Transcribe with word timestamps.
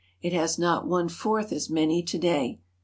It 0.19 0.33
has 0.33 0.57
not 0.57 0.87
one 0.87 1.09
fourth 1.09 1.51
as 1.51 1.69
many 1.69 2.01
to 2.01 2.17
day. 2.17 2.59